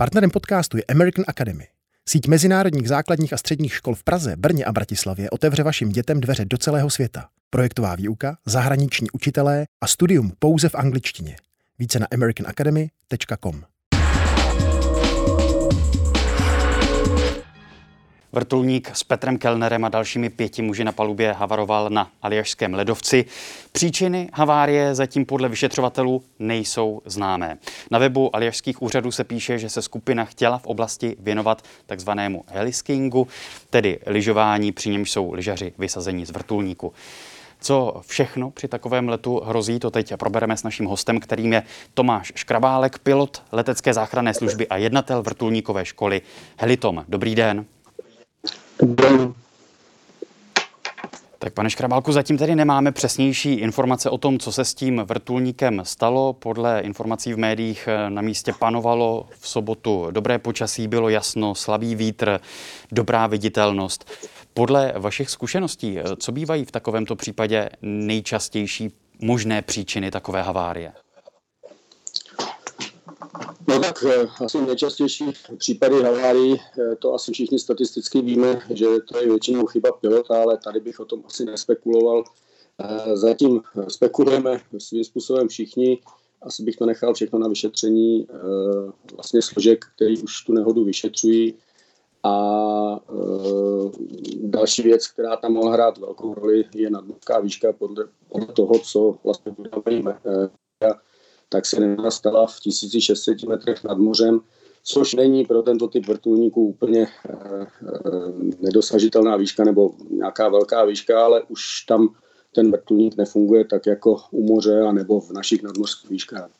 Partnerem 0.00 0.30
podcastu 0.30 0.76
je 0.76 0.84
American 0.88 1.24
Academy. 1.28 1.66
Síť 2.08 2.26
mezinárodních 2.28 2.88
základních 2.88 3.32
a 3.32 3.36
středních 3.36 3.74
škol 3.74 3.94
v 3.94 4.04
Praze, 4.04 4.36
Brně 4.36 4.64
a 4.64 4.72
Bratislavě 4.72 5.30
otevře 5.30 5.62
vašim 5.62 5.88
dětem 5.88 6.20
dveře 6.20 6.44
do 6.44 6.58
celého 6.58 6.90
světa. 6.90 7.28
Projektová 7.50 7.94
výuka, 7.94 8.36
zahraniční 8.46 9.10
učitelé 9.10 9.66
a 9.80 9.86
studium 9.86 10.32
pouze 10.38 10.68
v 10.68 10.74
angličtině. 10.74 11.36
Více 11.78 11.98
na 11.98 12.06
americanacademy.com. 12.12 13.64
Vrtulník 18.32 18.90
s 18.96 19.04
Petrem 19.04 19.38
Kellnerem 19.38 19.84
a 19.84 19.88
dalšími 19.88 20.30
pěti 20.30 20.62
muži 20.62 20.84
na 20.84 20.92
palubě 20.92 21.32
havaroval 21.32 21.90
na 21.90 22.10
Aljašském 22.22 22.74
ledovci. 22.74 23.24
Příčiny 23.72 24.28
havárie 24.32 24.94
zatím 24.94 25.26
podle 25.26 25.48
vyšetřovatelů 25.48 26.22
nejsou 26.38 27.02
známé. 27.04 27.58
Na 27.90 27.98
webu 27.98 28.36
aljašských 28.36 28.82
úřadů 28.82 29.12
se 29.12 29.24
píše, 29.24 29.58
že 29.58 29.68
se 29.68 29.82
skupina 29.82 30.24
chtěla 30.24 30.58
v 30.58 30.66
oblasti 30.66 31.16
věnovat 31.20 31.62
takzvanému 31.86 32.44
heliskingu, 32.46 33.28
tedy 33.70 33.98
lyžování, 34.06 34.72
při 34.72 34.90
němž 34.90 35.10
jsou 35.10 35.32
lyžaři 35.32 35.72
vysazení 35.78 36.26
z 36.26 36.30
vrtulníku. 36.30 36.92
Co 37.60 38.02
všechno 38.06 38.50
při 38.50 38.68
takovém 38.68 39.08
letu 39.08 39.40
hrozí, 39.44 39.78
to 39.78 39.90
teď 39.90 40.12
probereme 40.16 40.56
s 40.56 40.62
naším 40.62 40.86
hostem, 40.86 41.20
kterým 41.20 41.52
je 41.52 41.62
Tomáš 41.94 42.32
Škrabálek, 42.34 42.98
pilot 42.98 43.42
letecké 43.52 43.94
záchranné 43.94 44.34
služby 44.34 44.68
a 44.68 44.76
jednatel 44.76 45.22
vrtulníkové 45.22 45.84
školy 45.84 46.22
Helitom. 46.56 47.04
Dobrý 47.08 47.34
den. 47.34 47.66
Tak 51.38 51.52
pane 51.52 51.70
Škrabálku, 51.70 52.12
zatím 52.12 52.38
tedy 52.38 52.54
nemáme 52.54 52.92
přesnější 52.92 53.54
informace 53.54 54.10
o 54.10 54.18
tom, 54.18 54.38
co 54.38 54.52
se 54.52 54.64
s 54.64 54.74
tím 54.74 55.02
vrtulníkem 55.04 55.80
stalo. 55.84 56.32
Podle 56.32 56.80
informací 56.80 57.32
v 57.32 57.38
médiích 57.38 57.88
eh, 57.88 58.10
na 58.10 58.22
místě 58.22 58.52
panovalo 58.58 59.28
v 59.38 59.48
sobotu 59.48 60.06
dobré 60.10 60.38
počasí, 60.38 60.88
bylo 60.88 61.08
jasno, 61.08 61.54
slabý 61.54 61.94
vítr, 61.94 62.40
dobrá 62.92 63.26
viditelnost. 63.26 64.10
Podle 64.54 64.92
vašich 64.96 65.30
zkušeností, 65.30 65.98
eh, 65.98 66.02
co 66.16 66.32
bývají 66.32 66.64
v 66.64 66.70
takovémto 66.70 67.16
případě 67.16 67.70
nejčastější 67.82 68.92
možné 69.20 69.62
příčiny 69.62 70.10
takové 70.10 70.42
havárie? 70.42 70.92
No 73.70 73.80
tak 73.80 74.04
eh, 74.04 74.28
asi 74.44 74.60
nejčastější 74.60 75.32
případy 75.58 76.02
havárií, 76.02 76.56
eh, 76.60 76.96
to 76.96 77.14
asi 77.14 77.32
všichni 77.32 77.58
statisticky 77.58 78.20
víme, 78.20 78.60
že 78.70 78.86
to 79.08 79.18
je 79.18 79.26
většinou 79.26 79.66
chyba 79.66 79.92
pilota, 79.92 80.42
ale 80.42 80.58
tady 80.64 80.80
bych 80.80 81.00
o 81.00 81.04
tom 81.04 81.22
asi 81.26 81.44
nespekuloval. 81.44 82.24
Eh, 82.78 83.16
zatím 83.16 83.62
spekulujeme 83.88 84.60
svým 84.78 85.04
způsobem 85.04 85.48
všichni, 85.48 85.98
asi 86.42 86.62
bych 86.62 86.76
to 86.76 86.86
nechal 86.86 87.14
všechno 87.14 87.38
na 87.38 87.48
vyšetření 87.48 88.26
vlastně 89.14 89.42
složek, 89.42 89.84
který 89.96 90.22
už 90.22 90.44
tu 90.44 90.52
nehodu 90.52 90.84
vyšetřují. 90.84 91.54
A 92.22 93.00
další 94.36 94.82
věc, 94.82 95.06
která 95.06 95.36
tam 95.36 95.52
mohla 95.52 95.72
hrát 95.72 95.98
velkou 95.98 96.34
roli, 96.34 96.64
je 96.74 96.90
nadmořská 96.90 97.40
výška 97.40 97.72
podle, 97.72 98.04
podle 98.28 98.46
toho, 98.46 98.78
co 98.78 99.18
vlastně 99.24 99.54
vydávají 99.58 100.04
tak 101.52 101.66
se 101.66 101.80
nenastala 101.80 102.46
v 102.46 102.60
1600 102.60 103.42
metrech 103.42 103.84
nad 103.84 103.98
mořem, 103.98 104.40
což 104.82 105.14
není 105.14 105.44
pro 105.44 105.62
tento 105.62 105.88
typ 105.88 106.06
vrtulníků 106.06 106.66
úplně 106.66 107.00
e, 107.00 107.06
e, 107.06 107.66
nedosažitelná 108.60 109.36
výška 109.36 109.64
nebo 109.64 109.90
nějaká 110.10 110.48
velká 110.48 110.84
výška, 110.84 111.24
ale 111.24 111.42
už 111.42 111.80
tam 111.80 112.08
ten 112.54 112.70
vrtulník 112.70 113.16
nefunguje 113.16 113.64
tak 113.64 113.86
jako 113.86 114.16
u 114.30 114.54
moře 114.54 114.80
a 114.80 114.92
nebo 114.92 115.20
v 115.20 115.30
našich 115.30 115.62
nadmořských 115.62 116.10
výškách. 116.10 116.50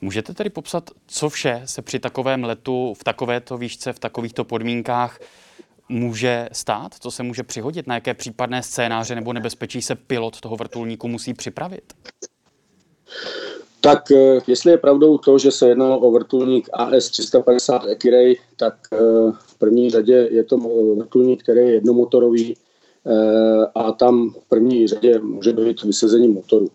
Můžete 0.00 0.34
tedy 0.34 0.50
popsat, 0.50 0.90
co 1.06 1.28
vše 1.28 1.62
se 1.64 1.82
při 1.82 1.98
takovém 1.98 2.44
letu, 2.44 2.94
v 2.94 3.04
takovéto 3.04 3.58
výšce, 3.58 3.92
v 3.92 3.98
takovýchto 3.98 4.44
podmínkách 4.44 5.18
může 5.88 6.48
stát? 6.52 6.94
Co 6.94 7.10
se 7.10 7.22
může 7.22 7.42
přihodit? 7.42 7.86
Na 7.86 7.94
jaké 7.94 8.14
případné 8.14 8.62
scénáře 8.62 9.14
nebo 9.14 9.32
nebezpečí 9.32 9.82
se 9.82 9.94
pilot 9.94 10.40
toho 10.40 10.56
vrtulníku 10.56 11.08
musí 11.08 11.34
připravit? 11.34 11.92
Tak 13.82 14.10
eh, 14.10 14.40
jestli 14.46 14.70
je 14.70 14.78
pravdou 14.78 15.18
to, 15.18 15.38
že 15.38 15.50
se 15.50 15.68
jednalo 15.68 15.98
o 15.98 16.10
vrtulník 16.10 16.68
AS-350 16.72 17.88
Ekirej, 17.88 18.38
tak 18.56 18.74
eh, 18.92 18.96
v 19.32 19.58
první 19.58 19.90
řadě 19.90 20.28
je 20.30 20.44
to 20.44 20.56
eh, 20.56 20.94
vrtulník, 20.98 21.42
který 21.42 21.60
je 21.60 21.72
jednomotorový 21.72 22.56
a 23.74 23.92
tam 23.92 24.30
v 24.30 24.48
první 24.48 24.86
řadě 24.86 25.18
může 25.18 25.52
dojít 25.52 25.80
k 25.80 25.84
vysazení 25.84 26.28
motoru. 26.28 26.68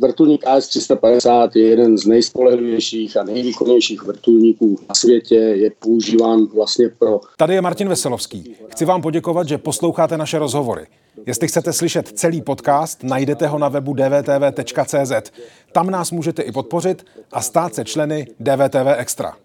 Vrtulník 0.00 0.44
AS-350 0.44 1.50
je 1.54 1.68
jeden 1.68 1.98
z 1.98 2.06
nejspolehlivějších 2.06 3.16
a 3.16 3.22
nejvýkonnějších 3.22 4.02
vrtulníků 4.02 4.76
na 4.88 4.94
světě, 4.94 5.34
je 5.34 5.70
používán 5.78 6.46
vlastně 6.46 6.88
pro... 6.98 7.20
Tady 7.36 7.54
je 7.54 7.60
Martin 7.60 7.88
Veselovský. 7.88 8.56
Chci 8.68 8.84
vám 8.84 9.02
poděkovat, 9.02 9.48
že 9.48 9.58
posloucháte 9.58 10.18
naše 10.18 10.38
rozhovory. 10.38 10.86
Jestli 11.26 11.48
chcete 11.48 11.72
slyšet 11.72 12.08
celý 12.08 12.42
podcast, 12.42 13.02
najdete 13.02 13.46
ho 13.46 13.58
na 13.58 13.68
webu 13.68 13.94
dvtv.cz. 13.94 15.32
Tam 15.72 15.90
nás 15.90 16.10
můžete 16.10 16.42
i 16.42 16.52
podpořit 16.52 17.06
a 17.32 17.42
stát 17.42 17.74
se 17.74 17.84
členy 17.84 18.26
DVTV 18.40 18.86
Extra. 18.96 19.36